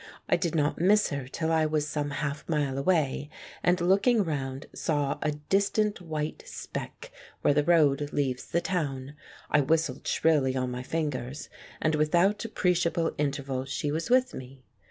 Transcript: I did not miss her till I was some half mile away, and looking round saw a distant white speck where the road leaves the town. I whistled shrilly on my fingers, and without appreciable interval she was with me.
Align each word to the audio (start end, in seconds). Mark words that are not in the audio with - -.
I 0.27 0.35
did 0.35 0.55
not 0.55 0.81
miss 0.81 1.09
her 1.09 1.27
till 1.27 1.51
I 1.51 1.67
was 1.67 1.87
some 1.87 2.09
half 2.09 2.43
mile 2.49 2.79
away, 2.79 3.29
and 3.61 3.79
looking 3.79 4.23
round 4.23 4.65
saw 4.73 5.19
a 5.21 5.33
distant 5.33 6.01
white 6.01 6.41
speck 6.47 7.11
where 7.43 7.53
the 7.53 7.63
road 7.63 8.11
leaves 8.11 8.47
the 8.47 8.61
town. 8.61 9.13
I 9.51 9.61
whistled 9.61 10.07
shrilly 10.07 10.55
on 10.55 10.71
my 10.71 10.81
fingers, 10.81 11.49
and 11.79 11.93
without 11.93 12.43
appreciable 12.43 13.11
interval 13.19 13.65
she 13.65 13.91
was 13.91 14.09
with 14.09 14.33
me. 14.33 14.63